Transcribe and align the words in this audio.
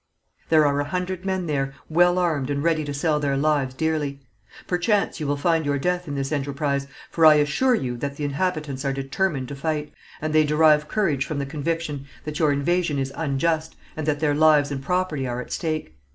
There 0.49 0.65
are 0.65 0.79
a 0.79 0.85
hundred 0.85 1.25
men 1.25 1.45
there 1.45 1.75
well 1.87 2.17
armed 2.17 2.49
and 2.49 2.63
ready 2.63 2.83
to 2.85 2.91
sell 2.91 3.19
their 3.19 3.37
lives 3.37 3.75
dearly. 3.75 4.19
Perchance 4.65 5.19
you 5.19 5.27
will 5.27 5.37
find 5.37 5.63
your 5.63 5.77
death 5.77 6.07
in 6.07 6.15
this 6.15 6.31
enterprise, 6.31 6.87
for 7.11 7.23
I 7.23 7.35
assure 7.35 7.75
you 7.75 7.95
that 7.97 8.15
the 8.15 8.23
inhabitants 8.23 8.83
are 8.83 8.93
determined 8.93 9.47
to 9.49 9.55
fight, 9.55 9.93
and 10.19 10.33
they 10.33 10.43
derive 10.43 10.87
courage 10.87 11.23
from 11.23 11.37
the 11.37 11.45
conviction 11.45 12.07
that 12.25 12.39
your 12.39 12.51
invasion 12.51 12.97
is 12.97 13.13
unjust, 13.15 13.75
and 13.95 14.07
that 14.07 14.19
their 14.21 14.33
lives 14.33 14.71
and 14.71 14.81
property 14.81 15.27
are 15.27 15.39
at 15.39 15.51
stake. 15.53 15.95